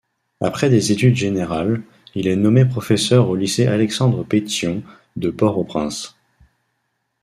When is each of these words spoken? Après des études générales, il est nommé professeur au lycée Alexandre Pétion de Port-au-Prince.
Après 0.41 0.71
des 0.71 0.91
études 0.91 1.15
générales, 1.15 1.83
il 2.15 2.27
est 2.27 2.35
nommé 2.35 2.65
professeur 2.65 3.29
au 3.29 3.35
lycée 3.35 3.67
Alexandre 3.67 4.23
Pétion 4.23 4.81
de 5.15 5.29
Port-au-Prince. 5.29 6.15